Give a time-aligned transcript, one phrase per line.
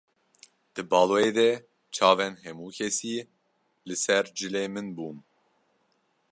[0.73, 1.49] Di baloyê de
[1.95, 3.15] çavên hemû kesî
[3.87, 5.17] li ser cilê min bûn.